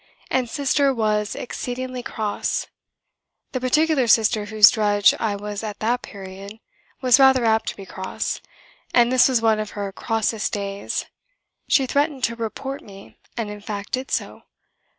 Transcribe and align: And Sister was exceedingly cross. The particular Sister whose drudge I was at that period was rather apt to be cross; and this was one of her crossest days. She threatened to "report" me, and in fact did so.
And 0.31 0.49
Sister 0.49 0.91
was 0.91 1.35
exceedingly 1.35 2.01
cross. 2.01 2.65
The 3.51 3.61
particular 3.61 4.07
Sister 4.07 4.45
whose 4.45 4.71
drudge 4.71 5.13
I 5.19 5.35
was 5.35 5.61
at 5.61 5.77
that 5.77 6.01
period 6.01 6.59
was 7.01 7.19
rather 7.19 7.45
apt 7.45 7.69
to 7.69 7.75
be 7.75 7.85
cross; 7.85 8.41
and 8.95 9.11
this 9.11 9.29
was 9.29 9.43
one 9.43 9.59
of 9.59 9.77
her 9.77 9.91
crossest 9.91 10.53
days. 10.53 11.05
She 11.67 11.85
threatened 11.85 12.23
to 12.23 12.35
"report" 12.35 12.81
me, 12.83 13.19
and 13.37 13.51
in 13.51 13.61
fact 13.61 13.91
did 13.91 14.09
so. 14.09 14.41